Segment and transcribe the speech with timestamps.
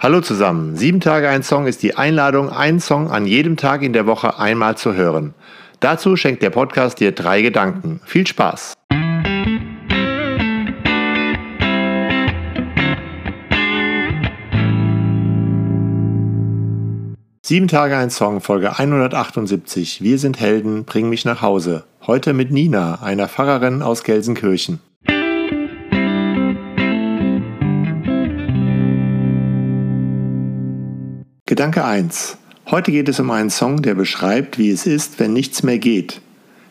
[0.00, 0.76] Hallo zusammen.
[0.76, 4.38] Sieben Tage ein Song ist die Einladung, einen Song an jedem Tag in der Woche
[4.38, 5.34] einmal zu hören.
[5.80, 8.00] Dazu schenkt der Podcast dir drei Gedanken.
[8.04, 8.74] Viel Spaß!
[17.42, 20.00] Sieben Tage ein Song, Folge 178.
[20.00, 21.82] Wir sind Helden, bring mich nach Hause.
[22.06, 24.78] Heute mit Nina, einer Pfarrerin aus Gelsenkirchen.
[31.58, 32.36] Gedanke 1.
[32.70, 36.20] Heute geht es um einen Song, der beschreibt, wie es ist, wenn nichts mehr geht,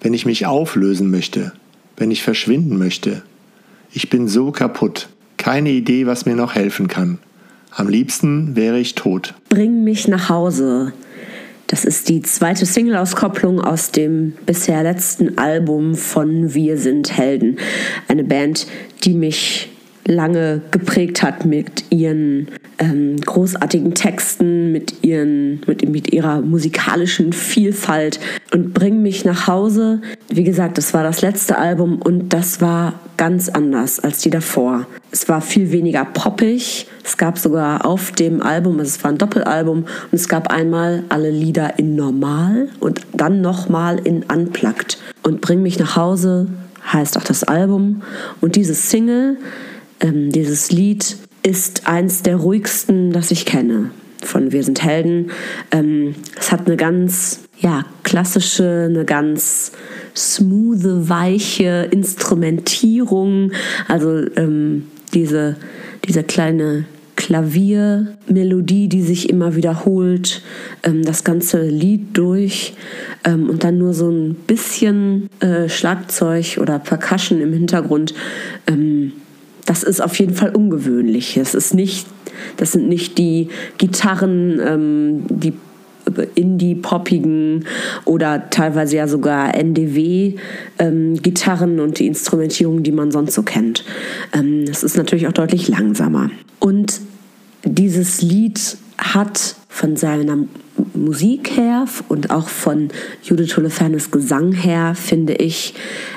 [0.00, 1.52] wenn ich mich auflösen möchte,
[1.96, 3.22] wenn ich verschwinden möchte.
[3.92, 7.20] Ich bin so kaputt, keine Idee, was mir noch helfen kann.
[7.70, 9.34] Am liebsten wäre ich tot.
[9.50, 10.92] Bring mich nach Hause.
[11.68, 17.60] Das ist die zweite Single-Auskopplung aus dem bisher letzten Album von Wir sind Helden.
[18.08, 18.66] Eine Band,
[19.04, 19.71] die mich
[20.04, 22.48] lange geprägt hat mit ihren
[22.78, 28.18] ähm, großartigen Texten, mit, ihren, mit, mit ihrer musikalischen Vielfalt
[28.52, 30.00] und Bring mich nach Hause.
[30.28, 34.86] Wie gesagt, das war das letzte Album und das war ganz anders als die davor.
[35.12, 36.86] Es war viel weniger poppig.
[37.04, 41.04] Es gab sogar auf dem Album, also es war ein Doppelalbum, und es gab einmal
[41.08, 44.98] alle Lieder in Normal und dann nochmal in Unplugged.
[45.22, 46.48] Und Bring mich nach Hause
[46.92, 48.02] heißt auch das Album.
[48.40, 49.36] Und diese Single
[50.02, 53.90] ähm, dieses Lied ist eins der ruhigsten, das ich kenne
[54.24, 55.30] von Wir sind Helden.
[55.70, 59.72] Ähm, es hat eine ganz ja, klassische, eine ganz
[60.16, 63.52] smooth, weiche Instrumentierung.
[63.88, 65.56] Also ähm, diese,
[66.04, 66.84] diese kleine
[67.16, 70.42] Klaviermelodie, die sich immer wiederholt,
[70.82, 72.74] ähm, das ganze Lied durch
[73.24, 78.14] ähm, und dann nur so ein bisschen äh, Schlagzeug oder Percussion im Hintergrund.
[78.66, 79.12] Ähm,
[79.64, 81.36] das ist auf jeden Fall ungewöhnlich.
[81.36, 82.06] Es ist nicht,
[82.56, 83.48] das sind nicht die
[83.78, 85.52] Gitarren, ähm, die
[86.34, 87.66] Indie-poppigen
[88.04, 93.84] oder teilweise ja sogar NDW-Gitarren ähm, und die Instrumentierung, die man sonst so kennt.
[94.32, 96.30] Ähm, das ist natürlich auch deutlich langsamer.
[96.58, 97.00] Und
[97.64, 100.38] dieses Lied hat von seiner
[100.94, 102.88] Musik her und auch von
[103.22, 105.74] Judith Holofernes Gesang her, finde ich,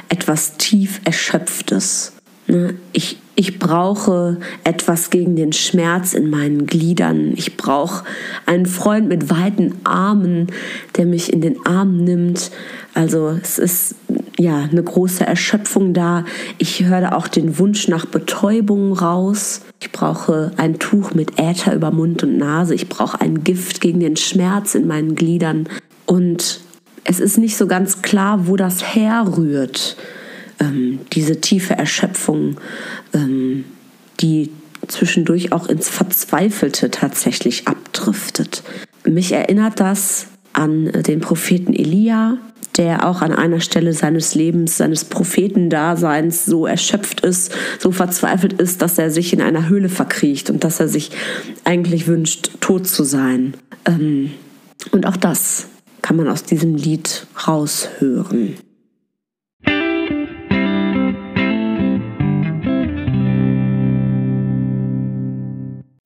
[0.10, 2.14] etwas tief Erschöpftes.
[2.48, 2.74] Ne?
[2.92, 7.34] Ich ich brauche etwas gegen den Schmerz in meinen Gliedern.
[7.36, 8.06] Ich brauche
[8.46, 10.48] einen Freund mit weiten Armen,
[10.96, 12.52] der mich in den Arm nimmt.
[12.94, 13.96] Also es ist
[14.40, 16.24] ja eine große Erschöpfung da.
[16.60, 19.62] Ich höre auch den Wunsch nach Betäubung raus.
[19.82, 22.74] Ich brauche ein Tuch mit Äther über Mund und Nase.
[22.74, 25.68] Ich brauche ein Gift gegen den Schmerz in meinen Gliedern.
[26.06, 26.62] Und
[27.04, 29.98] es ist nicht so ganz klar, wo das herrührt
[30.60, 32.58] ähm, diese tiefe Erschöpfung,
[33.14, 33.66] ähm,
[34.20, 34.52] die
[34.88, 38.64] zwischendurch auch ins Verzweifelte tatsächlich abdriftet.
[39.04, 42.38] Mich erinnert das an den Propheten Elia,
[42.78, 48.82] der auch an einer Stelle seines Lebens, seines Prophetendaseins so erschöpft ist, so verzweifelt ist,
[48.82, 51.12] dass er sich in einer Höhle verkriecht und dass er sich
[51.64, 53.54] eigentlich wünscht, tot zu sein.
[53.86, 54.32] Ähm,
[54.92, 55.68] und auch das
[56.02, 58.56] kann man aus diesem Lied raushören.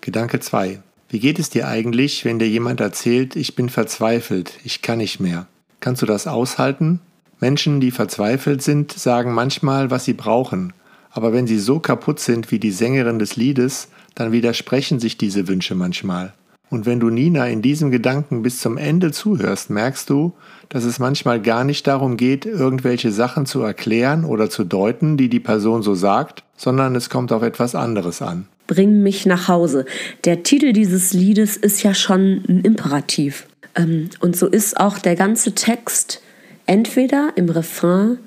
[0.10, 0.80] Gedanke 2.
[1.10, 5.20] Wie geht es dir eigentlich, wenn dir jemand erzählt, ich bin verzweifelt, ich kann nicht
[5.20, 5.46] mehr?
[5.82, 7.00] Kannst du das aushalten?
[7.40, 10.74] Menschen, die verzweifelt sind, sagen manchmal, was sie brauchen.
[11.12, 15.48] Aber wenn sie so kaputt sind wie die Sängerin des Liedes, dann widersprechen sich diese
[15.48, 16.34] Wünsche manchmal.
[16.72, 20.34] Und wenn du Nina in diesem Gedanken bis zum Ende zuhörst, merkst du,
[20.70, 25.30] dass es manchmal gar nicht darum geht, irgendwelche Sachen zu erklären oder zu deuten, die
[25.30, 28.48] die Person so sagt, sondern es kommt auf etwas anderes an.
[28.70, 29.86] Bring mich nach Hause.
[30.26, 33.48] Der Titel dieses Liedes ist ja schon ein Imperativ.
[33.74, 36.22] Ähm, und so ist auch der ganze Text
[36.68, 38.20] entweder im Refrain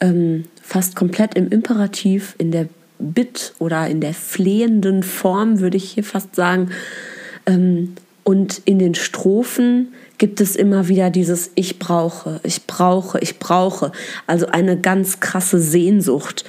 [0.00, 5.92] ähm, fast komplett im Imperativ, in der Bitt oder in der flehenden Form, würde ich
[5.92, 6.72] hier fast sagen.
[7.46, 7.94] Ähm,
[8.24, 13.92] und in den Strophen gibt es immer wieder dieses Ich brauche, ich brauche, ich brauche.
[14.26, 16.44] Also eine ganz krasse Sehnsucht.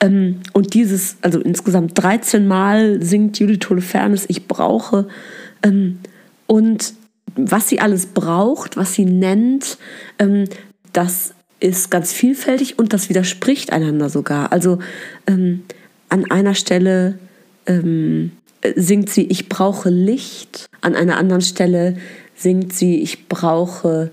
[0.00, 5.08] Ähm, und dieses, also insgesamt 13 Mal singt Judith Holofernes Ich brauche.
[5.62, 5.98] Ähm,
[6.46, 6.94] und
[7.34, 9.78] was sie alles braucht, was sie nennt,
[10.18, 10.44] ähm,
[10.92, 14.52] das ist ganz vielfältig und das widerspricht einander sogar.
[14.52, 14.78] Also
[15.26, 15.64] ähm,
[16.08, 17.18] an einer Stelle
[17.66, 18.32] ähm,
[18.74, 21.96] singt sie Ich brauche Licht, an einer anderen Stelle
[22.34, 24.10] singt sie Ich brauche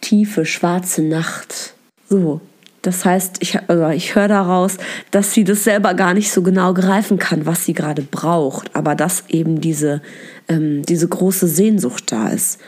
[0.00, 1.74] tiefe, schwarze Nacht.
[2.08, 2.40] So,
[2.82, 4.78] Das heißt, ich, also ich höre daraus,
[5.10, 8.94] dass sie das selber gar nicht so genau greifen kann, was sie gerade braucht, aber
[8.94, 10.00] dass eben diese,
[10.48, 12.58] ähm, diese große Sehnsucht da ist.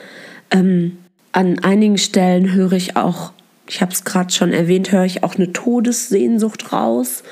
[0.50, 0.99] Ähm,
[1.32, 3.32] an einigen Stellen höre ich auch,
[3.67, 7.23] ich habe es gerade schon erwähnt, höre ich auch eine Todessehnsucht raus.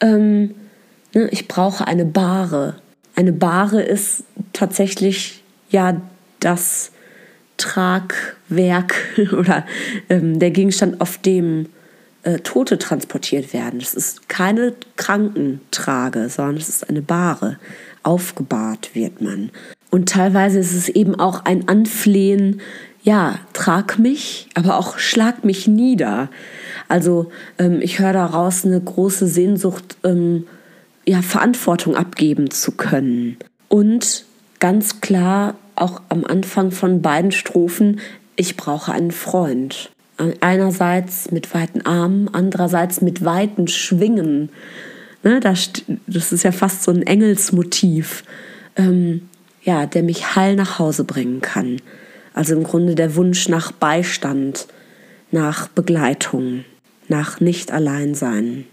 [0.00, 0.54] Ähm,
[1.14, 2.74] ne, ich brauche eine Bahre.
[3.14, 6.00] Eine Bahre ist tatsächlich ja
[6.40, 6.90] das
[7.56, 8.96] Tragwerk
[9.32, 9.64] oder
[10.08, 11.66] ähm, der Gegenstand, auf dem
[12.26, 13.80] äh, Tote transportiert werden.
[13.80, 17.56] Es ist keine Krankentrage, sondern es ist eine Bahre.
[18.02, 19.50] Aufgebahrt wird man.
[19.90, 22.60] Und teilweise ist es eben auch ein Anflehen,
[23.02, 26.28] ja, trag mich, aber auch schlag mich nieder.
[26.88, 30.48] Also ähm, ich höre daraus eine große Sehnsucht, ähm,
[31.06, 33.36] ja, Verantwortung abgeben zu können.
[33.68, 34.24] Und
[34.58, 38.00] ganz klar auch am Anfang von beiden Strophen,
[38.34, 39.90] ich brauche einen Freund.
[40.40, 44.50] Einerseits mit weiten Armen, andererseits mit weiten Schwingen.
[45.22, 45.70] Ne, das,
[46.06, 48.24] das ist ja fast so ein Engelsmotiv,
[48.76, 49.28] ähm,
[49.62, 51.82] ja, der mich heil nach Hause bringen kann.
[52.32, 54.66] Also im Grunde der Wunsch nach Beistand,
[55.30, 56.64] nach Begleitung,
[57.08, 58.64] nach Nicht-Alleinsein.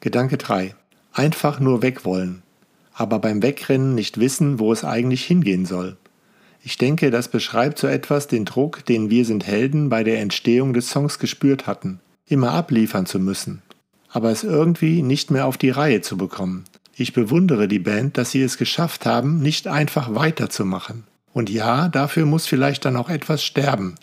[0.00, 0.74] Gedanke 3.
[1.12, 2.42] Einfach nur weg wollen
[3.00, 5.96] aber beim Wegrennen nicht wissen, wo es eigentlich hingehen soll.
[6.62, 10.74] Ich denke, das beschreibt so etwas den Druck, den wir sind Helden bei der Entstehung
[10.74, 13.62] des Songs gespürt hatten, immer abliefern zu müssen,
[14.10, 16.64] aber es irgendwie nicht mehr auf die Reihe zu bekommen.
[16.94, 21.04] Ich bewundere die Band, dass sie es geschafft haben, nicht einfach weiterzumachen.
[21.32, 23.94] Und ja, dafür muss vielleicht dann auch etwas sterben,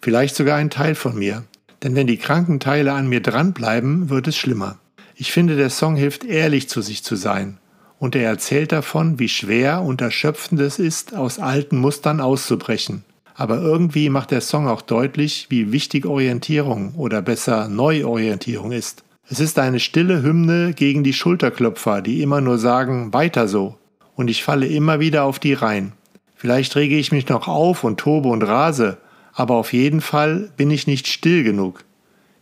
[0.00, 1.42] vielleicht sogar ein Teil von mir,
[1.82, 4.78] denn wenn die kranken Teile an mir dranbleiben, wird es schlimmer.
[5.16, 7.58] Ich finde, der Song hilft ehrlich zu sich zu sein
[7.98, 13.04] und er erzählt davon, wie schwer und erschöpfend es ist, aus alten Mustern auszubrechen.
[13.34, 19.02] Aber irgendwie macht der Song auch deutlich, wie wichtig Orientierung oder besser Neuorientierung ist.
[19.28, 23.76] Es ist eine stille Hymne gegen die Schulterklopfer, die immer nur sagen, weiter so.
[24.14, 25.92] Und ich falle immer wieder auf die rein.
[26.36, 28.98] Vielleicht rege ich mich noch auf und tobe und rase,
[29.32, 31.84] aber auf jeden Fall bin ich nicht still genug.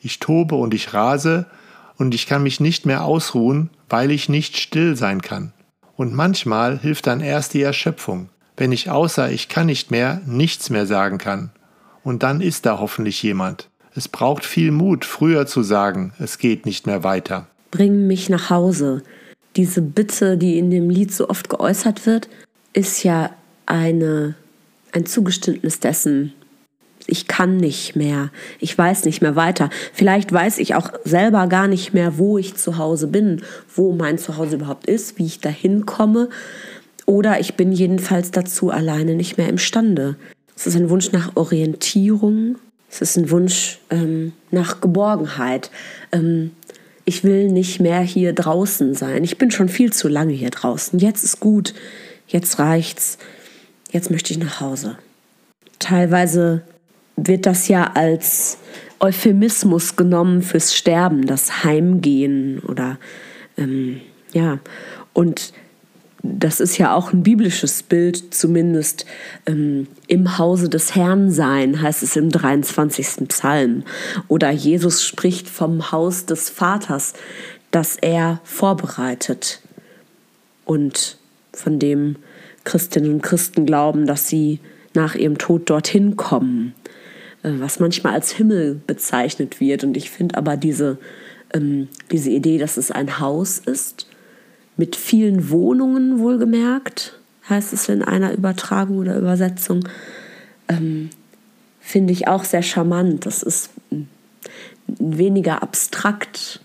[0.00, 1.46] Ich tobe und ich rase
[1.96, 5.53] und ich kann mich nicht mehr ausruhen, weil ich nicht still sein kann.
[5.97, 10.71] Und manchmal hilft dann erst die Erschöpfung, wenn ich außer ich kann nicht mehr nichts
[10.71, 11.50] mehr sagen kann.
[12.03, 13.69] Und dann ist da hoffentlich jemand.
[13.94, 17.47] Es braucht viel Mut, früher zu sagen, es geht nicht mehr weiter.
[17.71, 19.03] Bring mich nach Hause.
[19.56, 22.31] Diese Bitte, die in dem Lied so oft geäußert wird,
[22.73, 23.31] ist ja
[23.67, 24.35] eine,
[24.93, 26.33] ein Zugeständnis dessen,
[27.06, 29.70] ich kann nicht mehr, ich weiß nicht mehr weiter.
[29.93, 33.43] Vielleicht weiß ich auch selber gar nicht mehr, wo ich zu Hause bin,
[33.75, 36.28] wo mein Zuhause überhaupt ist, wie ich da hinkomme.
[37.06, 40.16] Oder ich bin jedenfalls dazu alleine nicht mehr imstande.
[40.56, 42.56] Es ist ein Wunsch nach Orientierung,
[42.90, 45.70] es ist ein Wunsch ähm, nach Geborgenheit.
[46.12, 46.52] Ähm,
[47.05, 49.25] ich will nicht mehr hier draußen sein.
[49.25, 50.98] Ich bin schon viel zu lange hier draußen.
[50.98, 51.75] Jetzt ist gut,
[52.28, 53.19] jetzt reicht's,
[53.90, 54.96] jetzt möchte ich nach Hause.
[55.81, 56.62] Teilweise
[57.17, 58.59] wird das ja als
[59.00, 62.99] Euphemismus genommen fürs Sterben, das Heimgehen oder
[63.56, 64.00] ähm,
[64.32, 64.59] ja.
[65.12, 65.53] Und
[66.23, 69.06] das ist ja auch ein biblisches Bild, zumindest
[69.47, 73.29] ähm, im Hause des Herrn sein, heißt es im 23.
[73.29, 73.82] Psalm.
[74.29, 77.15] Oder Jesus spricht vom Haus des Vaters,
[77.73, 79.60] das er vorbereitet
[80.65, 81.19] und
[81.53, 82.17] von dem
[82.65, 84.60] Christinnen und Christen glauben, dass sie
[84.94, 86.75] nach ihrem Tod dorthin kommen.
[87.43, 89.84] Äh, was manchmal als Himmel bezeichnet wird.
[89.84, 90.99] Und ich finde aber diese,
[91.53, 94.06] ähm, diese Idee, dass es ein Haus ist,
[94.77, 97.19] mit vielen Wohnungen wohlgemerkt,
[97.49, 99.87] heißt es in einer Übertragung oder Übersetzung,
[100.69, 101.11] ähm,
[101.81, 103.27] finde ich auch sehr charmant.
[103.27, 103.70] Das ist
[104.87, 106.61] weniger abstrakt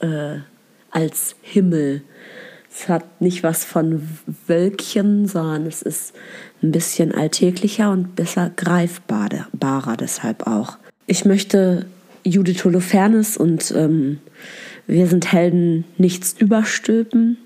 [0.00, 0.38] äh,
[0.90, 2.02] als Himmel.
[2.80, 4.02] Es hat nicht was von
[4.46, 6.14] Wölkchen, sondern es ist
[6.62, 10.78] ein bisschen alltäglicher und besser greifbarer deshalb auch.
[11.06, 11.86] Ich möchte
[12.22, 14.20] Judith Holofernes und ähm,
[14.86, 17.38] Wir sind Helden nichts überstülpen.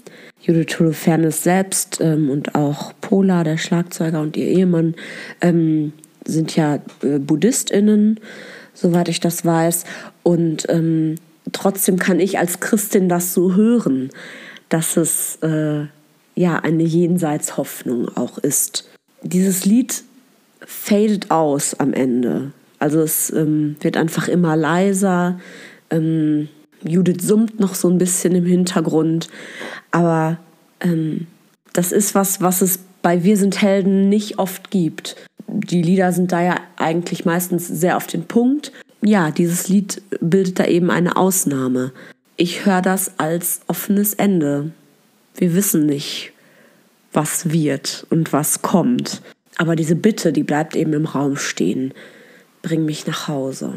[0.42, 4.94] Judith Holofernes selbst ähm, und auch Pola, der Schlagzeuger und ihr Ehemann,
[5.40, 5.94] ähm,
[6.26, 8.20] sind ja äh, BuddhistInnen,
[8.74, 9.84] soweit ich das weiß.
[10.22, 11.14] Und ähm,
[11.52, 14.10] trotzdem kann ich als Christin das so hören,
[14.72, 15.86] dass es äh,
[16.34, 18.88] ja eine Jenseitshoffnung auch ist
[19.22, 20.02] dieses Lied
[20.60, 22.52] fadet aus am Ende.
[22.78, 25.38] Also es ähm, wird einfach immer leiser.
[25.90, 26.48] Ähm,
[26.82, 29.28] Judith summt noch so ein bisschen im Hintergrund.
[29.90, 30.38] Aber
[30.80, 31.26] ähm,
[31.72, 35.16] das ist was, was es bei Wir sind Helden nicht oft gibt.
[35.46, 38.72] Die Lieder sind da ja eigentlich meistens sehr auf den Punkt.
[39.04, 41.92] Ja, dieses Lied bildet da eben eine Ausnahme.
[42.42, 44.72] Ich höre das als offenes Ende.
[45.36, 46.32] Wir wissen nicht,
[47.12, 49.22] was wird und was kommt.
[49.58, 51.94] Aber diese Bitte, die bleibt eben im Raum stehen.
[52.62, 53.74] Bring mich nach Hause.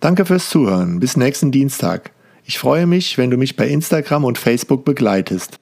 [0.00, 0.98] Danke fürs Zuhören.
[0.98, 2.10] Bis nächsten Dienstag.
[2.42, 5.60] Ich freue mich, wenn du mich bei Instagram und Facebook begleitest.